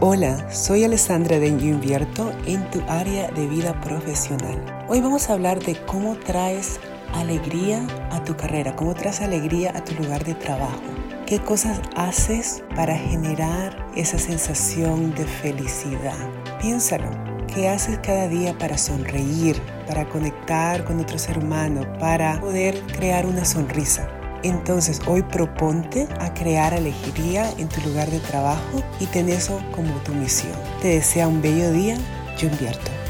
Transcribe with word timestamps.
Hola, 0.00 0.52
soy 0.52 0.84
Alessandra 0.84 1.38
de 1.38 1.48
Yo 1.52 1.68
Invierto 1.68 2.30
en 2.44 2.70
tu 2.70 2.82
área 2.86 3.30
de 3.30 3.46
vida 3.46 3.80
profesional. 3.80 4.62
Hoy 4.88 5.00
vamos 5.00 5.30
a 5.30 5.32
hablar 5.32 5.58
de 5.60 5.74
cómo 5.86 6.16
traes 6.16 6.78
alegría 7.14 7.86
a 8.10 8.22
tu 8.22 8.36
carrera, 8.36 8.76
cómo 8.76 8.92
traes 8.92 9.22
alegría 9.22 9.72
a 9.74 9.82
tu 9.82 9.94
lugar 9.94 10.22
de 10.22 10.34
trabajo. 10.34 10.82
¿Qué 11.24 11.38
cosas 11.38 11.80
haces 11.96 12.62
para 12.74 12.94
generar 12.94 13.86
esa 13.96 14.18
sensación 14.18 15.14
de 15.14 15.24
felicidad? 15.24 16.28
Piénsalo. 16.60 17.08
¿Qué 17.46 17.70
haces 17.70 17.98
cada 18.00 18.28
día 18.28 18.52
para 18.58 18.76
sonreír, 18.76 19.58
para 19.86 20.06
conectar 20.10 20.84
con 20.84 21.00
otro 21.00 21.18
ser 21.18 21.38
humano, 21.38 21.90
para 21.98 22.38
poder 22.38 22.78
crear 22.88 23.24
una 23.24 23.46
sonrisa? 23.46 24.10
Entonces 24.42 25.00
hoy 25.06 25.22
proponte 25.22 26.08
a 26.20 26.32
crear 26.34 26.74
alegría 26.74 27.50
en 27.58 27.68
tu 27.68 27.80
lugar 27.82 28.10
de 28.10 28.20
trabajo 28.20 28.82
y 29.00 29.06
ten 29.06 29.28
eso 29.28 29.60
como 29.74 29.92
tu 30.04 30.12
misión. 30.12 30.56
Te 30.82 30.88
desea 30.88 31.28
un 31.28 31.42
bello 31.42 31.70
día, 31.72 31.96
yo 32.38 32.48
invierto. 32.48 33.05